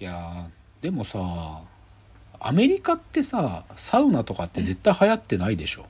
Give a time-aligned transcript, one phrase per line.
[0.00, 1.18] いやーでもさ
[2.40, 5.86] アメリカってさサウナとかって絶対流行ってないでしょ、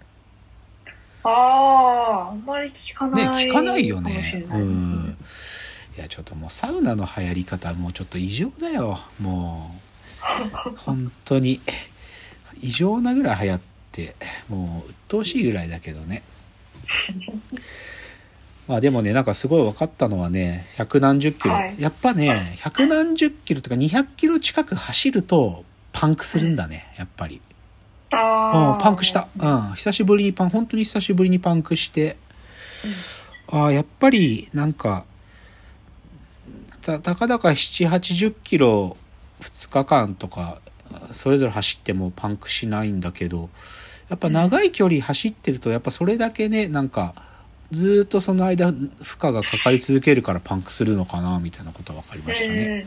[1.23, 3.29] ああ、あんまり聞かない。
[3.29, 4.11] ね聞かないよね。
[4.11, 5.17] れないですうん。
[5.99, 8.99] いやちょっともうサウナの流行り方もうちょっと異常だよ。
[9.21, 9.75] も
[10.73, 11.61] う 本当に。
[12.61, 13.61] 異常なぐらい流行っ
[13.93, 14.17] て
[14.49, 16.23] もう鬱陶しいぐらいだけどね
[18.69, 21.81] まあでもねなんかすごい分かったのはね百何十キロ、はい。
[21.81, 27.41] やっぱね百何十キロとか200キロ近く走るとパンクするんだねやっぱり、
[28.13, 32.17] ああ、うん、パンクした、うん、久しぶりにパン本当に久しぶりにパンクして。
[33.51, 35.05] ああやっぱりなんか
[36.83, 38.97] たたかだか780キロ
[39.41, 40.61] 2日間とか
[41.11, 43.49] それぞれ走ってもパンクしないんだけど
[44.09, 47.15] やっぱ長い距離走ってるとやっぱそれだけねなんか
[47.71, 52.87] ずーっとその間負荷がかかり続けるからパンクするのかなみたいなことが分かりましたね。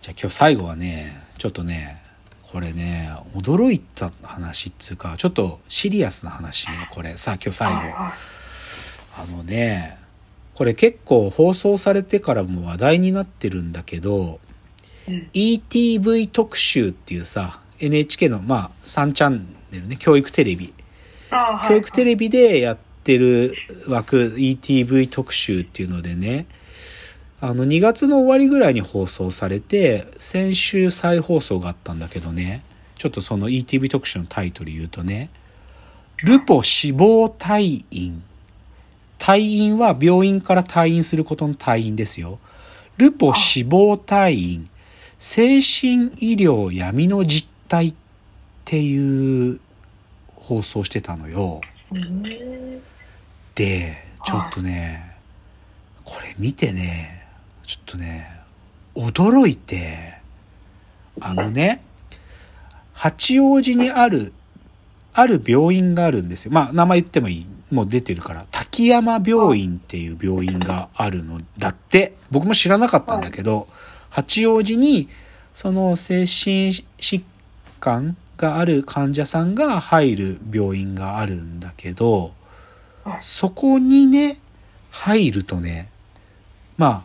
[0.00, 2.00] じゃあ今日最後はねちょっとね
[2.42, 7.80] これね驚いた話っつうかちょっとシリアスな話ねこれさあ今日最後。
[9.20, 9.98] あのね、
[10.54, 14.40] これ結構放送されてからも話題になってるんだけど、
[15.08, 20.72] うん ETV 特集っていうさ、NHK の、まあ、3チャンネルね、教育テレビ。
[21.68, 23.54] 教育テレビでやってる
[23.86, 26.46] 枠、ETV 特集っていうのでね、
[27.40, 32.62] あの、2月の終わりぐらいに放送されて、先週再放送があったんだけどね、
[32.96, 35.30] ちょっとその ETV 特集のタイトル言うとね、
[36.22, 38.22] ルポ死亡退院。
[39.18, 42.38] 退院は病院から退院することの退院ですよ。
[42.98, 44.68] ルポ死亡退院。
[45.18, 47.94] 精神医療闇の実態っ
[48.64, 49.60] ていう
[50.40, 51.60] 放送してたのよ。
[53.54, 55.16] で、ちょっとね、
[56.04, 57.26] これ見てね、
[57.62, 58.26] ちょっとね、
[58.94, 60.18] 驚いて、
[61.20, 61.82] あのね、
[62.94, 64.32] 八王子にある、
[65.12, 66.52] ある病院があるんですよ。
[66.52, 67.46] まあ、名前言ってもいい。
[67.70, 68.46] もう出てるから。
[68.50, 72.16] 滝山病院っていう病院があるのだって。
[72.30, 73.68] 僕も知らなかったんだけど、
[74.08, 75.08] 八王子に、
[75.54, 77.22] その精神疾
[77.78, 82.32] 患がある患者さんが入る病院があるんだけど、
[83.20, 84.40] そこにね、
[84.90, 85.90] 入るとね、
[86.78, 87.04] まあ、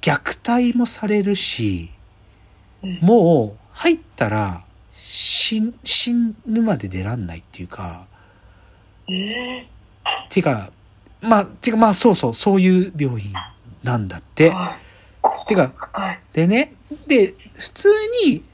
[0.00, 1.90] 虐待もされるし、
[2.82, 2.98] うん。
[3.02, 4.64] もう入ったら
[4.94, 5.60] 死
[6.46, 8.06] ぬまで出らんないっていうか、
[9.10, 9.66] え
[10.30, 10.70] てか、
[11.20, 13.32] まあ、てかまあそうそう、そういう病院
[13.82, 14.50] なんだっーて。
[14.50, 15.46] はい。
[15.48, 16.74] てか、はいでね、
[17.08, 17.88] で、普通
[18.24, 18.49] に、す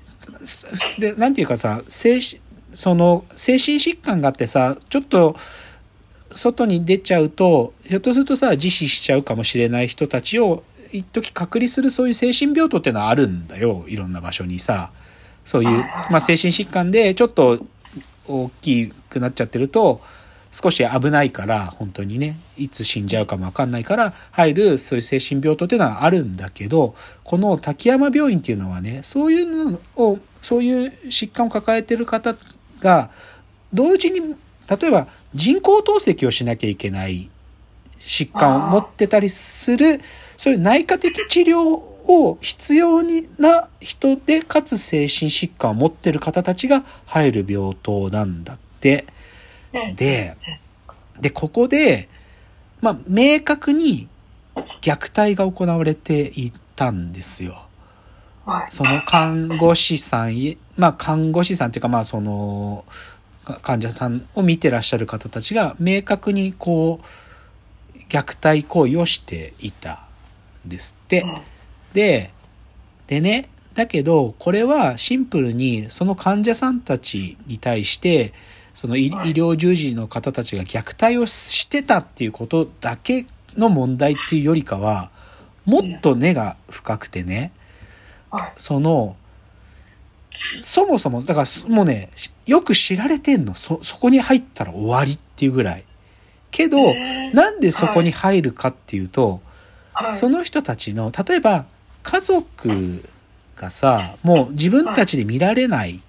[0.99, 2.41] で、なんていうかさ、精神、
[2.75, 5.37] その、精神疾患があってさ、ちょっと、
[6.33, 13.85] 外に出ちゃうと、ひょっとするとさ、自死しちゃうかもしれない人たちを、一時隔離するそういう精神病棟ってのはあるんだよ。
[13.89, 14.93] いろんな場所にさ。
[15.45, 17.65] そういう、まあ、精神疾患でちょっと
[18.27, 20.01] 大きくなっちゃってると、
[20.57, 26.95] 少し危ないから、本当にね、いつ死んじゃうかもわかんないから、入るそういう精神病棟っていうのはあるんだけど、
[27.25, 32.35] この滝山病院っていうのはね、そういうのを、そういう疾患を抱えてる方
[32.81, 33.11] が、
[33.75, 34.35] 同時に、
[34.67, 37.29] 例えば人工透析をしなきゃいけない
[38.01, 40.01] 疾患を持ってたりする、
[40.39, 49.05] そういう内科的治療を必要にな人で、かつ精神疾患を持ってる方たちが入る病棟なんだって。
[49.97, 50.37] で、
[51.21, 52.09] で、ここで、
[52.81, 54.09] まあ、明確に
[54.83, 57.67] 虐待が行われていたんですよ。
[58.45, 62.85] はいその看護師さんへ、まあ看護師さんっていうかまあその
[63.45, 70.05] か患者さんを見てらっしゃる方たちが明確にこう虐待行為をしていた
[70.65, 71.27] んですって。
[71.93, 72.31] で、
[73.09, 78.33] でね、だけどこれはシンプルにその患者さんたちに対して
[78.77, 83.25] その医療従事の方たちが虐待をしてたっていうことだけ
[83.57, 85.11] の問題っていうよりかは
[85.65, 87.53] もっと根が深くてね、
[88.31, 89.17] はいその、
[90.63, 92.11] そもそも、だからもうね、
[92.45, 93.55] よく知られてんの。
[93.55, 95.85] そ、そこに入ったら終わりっていうぐらい。
[96.51, 99.41] けど、えーなんでそこに入るかっていうと、
[99.95, 101.65] はいその人たちの、例えば、
[102.03, 103.03] 家族
[103.57, 106.03] がさ、もう自分たちで見られない。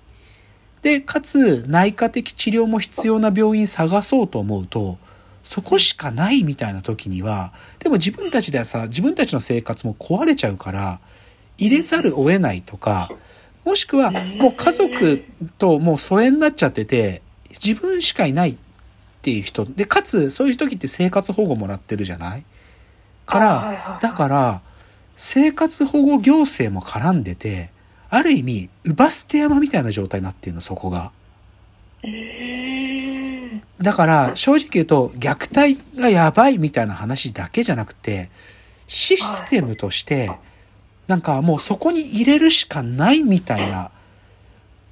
[0.81, 4.97] で、かつ内科的治療も必要な病院探そうと思うと、
[5.43, 10.99] そこしかないみたいな時には、でも自分たちではさ、自分たちの生活も壊れちゃうから、
[11.57, 13.09] 入れざるを得ないとか、
[13.65, 15.23] もしくはもう家族
[15.57, 18.57] ともう疎遠になっちゃってて、自分しかいないっ
[19.21, 19.65] ていう人。
[19.65, 22.43] で、かつそういう時って生活保護もらってるじゃない？
[23.25, 24.61] から、だから、
[25.15, 27.71] 生活保護行政も絡んでて、
[28.09, 31.11] ある意味、ウバステ山みたいな状態になってるの、そこが。
[33.81, 38.29] だから、正直言うと、虐待がやばいみたいな話だけじゃなくて、
[38.87, 40.31] システムとして、
[41.07, 43.91] なんかもうそこに入れるしかないみたいな。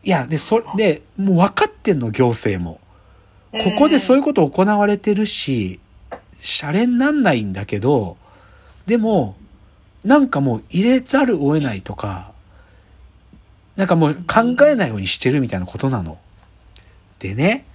[0.04, 2.80] いや、で、それで、もう分かってんの、行政も。
[3.52, 5.80] ここでそういうこと行われてるし、
[6.38, 8.18] シャレになんないんだけど、
[8.86, 9.36] でも、
[10.04, 12.35] なんかもう入れざるを得ないとか、
[13.76, 16.18] なんかもう考えないようにしてるみたいなことなの。
[17.20, 17.66] でね、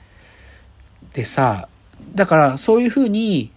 [1.12, 1.68] でさ、
[2.14, 3.52] だからそういうふうに、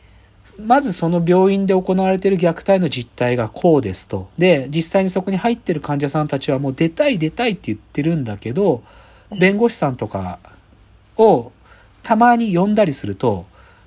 [0.60, 4.30] まずその病院で行われている虐待の実態がこうですと。
[4.38, 8.84] で、実際にそこに入ってる患者さんたちはもう出たい出たいって言ってるんだけど、
[9.40, 10.40] 弁護士さんとか
[11.18, 11.52] を
[12.04, 13.46] たまに呼んだりすると、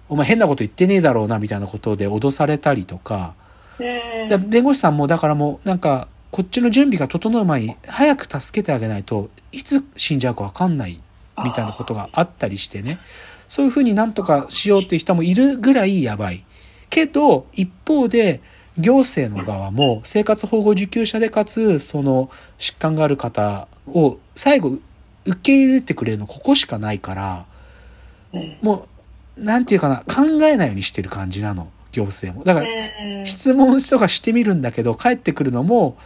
[0.08, 3.34] お前変なこと言ってねえだろうなみたいなことで脅されたりとか、
[3.78, 4.28] うん。
[4.28, 11.00] で弁護士さんもだからもうなんかこっちの準備が整う前に早く助けてあげないといつ死んじゃうかわかんない
[11.44, 12.98] みたいなことがあったりしてね
[13.48, 16.44] そういうふうになんとかしようっていう人もいるぐらいやばい。
[16.90, 18.40] けど一方で
[18.78, 24.78] 行政の側も生活保護受給者でかつその疾患がある方を最後
[25.24, 27.46] 受け入れてくれるのここしかないから
[28.32, 28.58] うん。
[28.62, 28.86] も
[29.36, 32.44] うなんていうかな考えないようにしてる感じなの行政も。
[32.44, 35.96] だからうん質問とかしてみるんだけど、帰ってくるのも、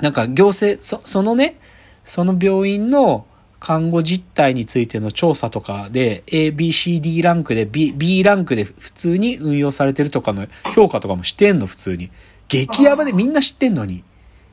[0.00, 1.58] なんか行政、そそのね、
[2.04, 3.26] その病院の
[3.60, 12.10] 看護実態についての調査とかで、A、B、C、D ランクで B、B ランクで普通に運用されてるとかの評価とかもしてんの、普通に。
[12.48, 14.04] 激ヤバでみんな知ってんのに。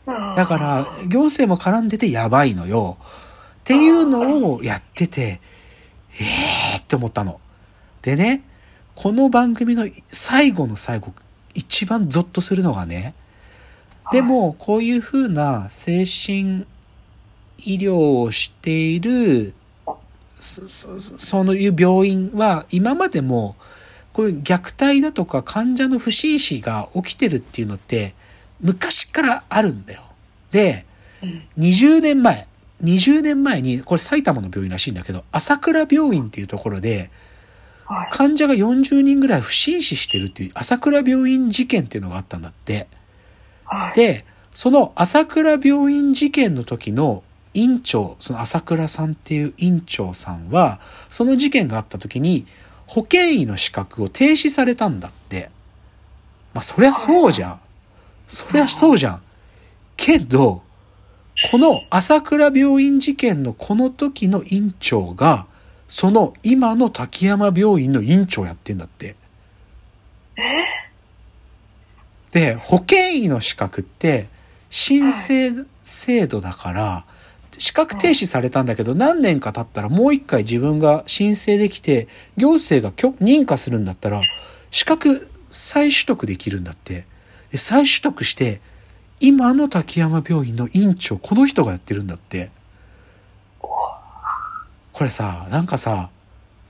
[0.06, 2.98] だから、行政も絡んでてやばいのよ。
[3.02, 5.42] っていうのをやってて、
[6.14, 7.40] えーって思ったの。
[8.02, 8.44] でね、
[9.02, 11.14] この番組の最後の最後、
[11.54, 13.14] 一番ゾッとするのがね、
[14.12, 16.66] でも、こういうふうな精神
[17.60, 19.54] 医療をしている、
[20.42, 23.56] そそそのいう病院は、今までも、
[24.12, 28.16] こういう虐待だとか患者の不審死が起きてるっていうのって、
[28.60, 30.02] 昔からあるんだよ。
[30.52, 30.86] で、
[31.24, 32.50] うん20年前、
[32.84, 37.10] 20年前に、これ埼玉の病院らしいんだけど、朝倉病院っていうところで、はい。
[38.12, 42.88] 患者が40人ぐらい不審死してるっていう朝倉病院事件っていうのがあったんだって。
[43.66, 43.94] はい。
[43.96, 52.46] で、その朝倉病院事件の時の院長、その朝倉さんっていう院長さんは、その事件があった時に
[52.86, 55.50] 保健医の資格を停止されたんだって。
[56.54, 57.60] まあそりゃそうじゃん。
[58.28, 59.22] そりゃそうじゃん。
[59.98, 60.62] けど、
[61.52, 65.48] この朝倉病院事件のこの時の院長が、
[65.90, 69.16] その今の滝山病院の院長やってんだって。
[72.32, 74.28] で、保健医の資格って
[74.70, 77.06] 申請制度だから、
[77.58, 82.08] 資格停止されたんだけど、何年か経ったらもう一回自分が申請できて、
[82.38, 84.22] 行政が認可するんだったら、
[84.70, 87.08] 資格再取得できるんだって。
[87.52, 88.62] で、再取得して、
[89.20, 92.52] 今の滝山病院の院長、この人がやってるんだって。
[95.00, 96.10] これさ、なんかさ、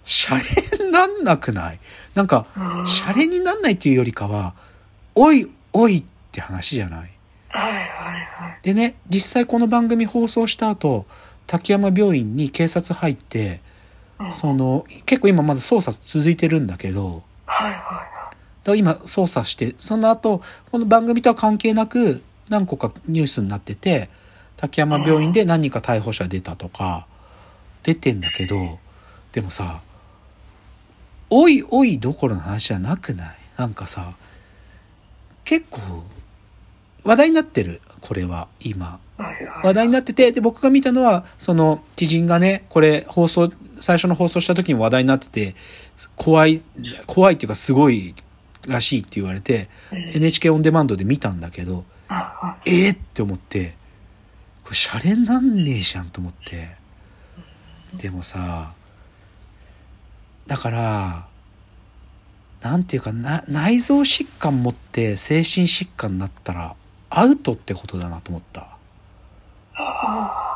[0.05, 0.35] シャ
[0.79, 1.79] レになんなくない？
[2.13, 4.53] なんか、うんシャレになんないっていうよりかは、
[5.15, 7.09] おいおいって話じゃない？
[7.47, 8.59] はいはいはい。
[8.61, 11.07] でね、実際この番組放送した後、
[11.47, 13.61] 滝山病院に警察入って、
[14.19, 24.07] うんその、結構今まだ捜査続いてるんだけど、はいはだから今捜査して、その後、この番組とは関係なく何個かニュースになってて、
[24.55, 27.07] 滝山病院で何人か逮捕者出たとか、
[27.83, 28.79] 出てんだけど、
[29.31, 29.81] でもさ、
[31.29, 33.35] おいおいどころの話じゃなくない？
[33.57, 34.15] なんかさ、
[35.43, 36.03] 結構、
[37.03, 38.99] 話題になってる、これは、今。
[39.63, 45.55] 話題になってて、で、僕が見たのは、その、知人がね、これ、放送、最初の放送した時に話題になってて、
[46.15, 46.61] 怖い、
[47.05, 48.15] 怖いっていうかすごい
[48.67, 53.75] らしいって言われて、うん NHK オンデマンドで見たんだけど、はええって思って、
[54.63, 56.78] これシャレになんねえじゃんと思って。
[57.93, 58.73] でもさ、
[60.47, 61.27] だから、
[62.61, 66.75] なんていうかな、内臓疾患持って精神疾患になったら
[67.09, 68.77] アウトってことだなと思った。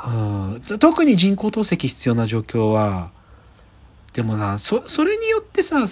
[0.06, 3.12] うん、特に人工透析必要な状況は、
[4.12, 5.88] でもな、そ、それによってさ、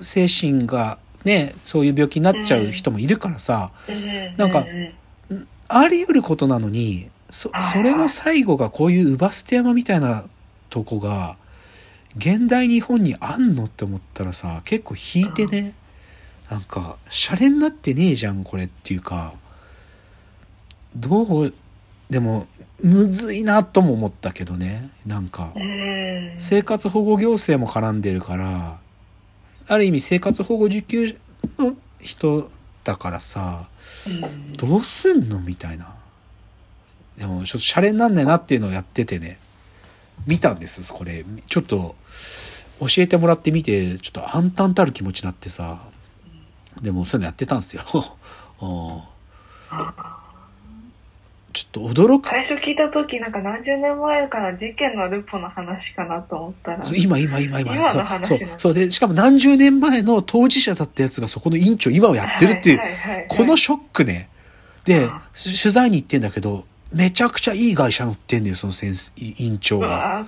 [0.00, 4.38] 精神がね、そういう病気になっちゃう人もいるからさ、い。
[4.38, 4.66] なんか
[5.68, 10.24] あり得ることなのに、そ、それの最後がこういうウバステ山みたいな
[10.74, 11.38] とこが、
[12.16, 15.74] 現代日本にあんのって思ったらさ、結構引いてね、
[16.50, 19.34] なんか、シャレになってねえじゃん、これっていうか、
[20.96, 21.54] どう
[22.10, 22.48] でも
[22.82, 24.90] むずいなとも思ったけどね。
[25.06, 26.34] なんかうん。
[26.38, 28.78] 生活保護行政も絡んでるから
[29.66, 31.16] ある意味生活保護受給
[31.58, 32.50] の人
[32.84, 33.68] だからさ
[34.06, 34.52] うん。
[34.52, 35.94] どうすんのみたいな。
[37.18, 39.38] でもちょっとシャレになんねえなっていうのをやっててね
[40.26, 41.24] 見たんですこれ。
[41.48, 41.94] ちょっと
[42.80, 45.90] 教えてもらってみてちょっと暗淡たる気持ちになってさ。
[46.82, 47.82] でもそういうのやってたんですよ。
[48.60, 49.02] うん。
[51.52, 52.28] ちょっと驚く。
[52.28, 56.84] 最初聞いた時なんか何十年前から事件のルポの話かなと思ったら。
[56.96, 57.74] 今今今今。
[57.74, 58.48] 今のそう話そう。
[58.58, 58.74] そう。
[58.74, 62.80] でしかも何十年前の当事者だったやつがそこの院長今をやってるっていう、
[63.28, 64.28] このショックね。
[64.84, 70.26] で取材に行ってんだけどめちゃくちゃいい会社乗ってんのよその先生院長うがわ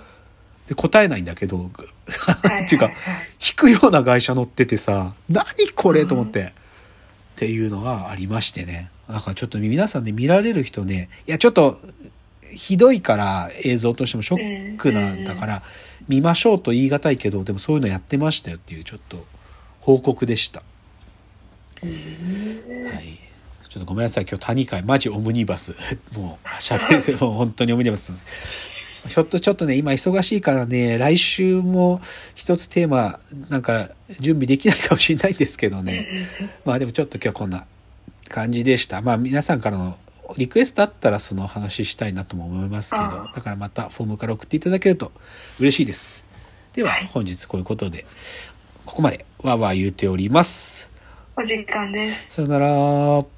[0.66, 2.90] で答えないんだけどっていうか
[3.40, 5.44] 引くような会社乗っててさ何
[5.74, 6.52] これと思って、っ
[7.36, 8.90] ていうのがありましてね。
[9.08, 11.78] だからちょっと皆さんね見られる人ねいやちょっと
[12.50, 15.62] ひどいから映像としてもショックなんだから
[16.08, 19.24] 見ましょうと言い難いけどでもそういうのやってましたよっていうちょっと
[19.80, 20.62] 報告でした。
[21.82, 21.86] は
[23.00, 23.25] い。
[23.76, 24.24] ちょっとごめんなさい。
[24.24, 25.74] 今日谷会、マジオムニバス。
[26.16, 29.08] もう、しゃべる、もう本当にオムニバスなんです。
[29.08, 32.00] ひょっとちょっとね、今忙しいからね、来週も
[32.34, 36.08] 一つテーマ、なんか準備できないかもしれないんですけどね。
[36.64, 37.66] まあでもちょっと今日こんな
[38.30, 39.02] 感じでした。
[39.02, 39.98] まあ皆さんからの
[40.38, 45.12] リクエストあったらその話したいなとも思いますけど、あだからまたフォームから送っていただけると
[45.60, 46.24] 嬉しいです。
[46.72, 48.06] でははい本日こういうことで、
[48.86, 50.88] ここまでわーわー言うております。
[51.36, 52.36] お時間です。
[52.36, 53.35] さよなら。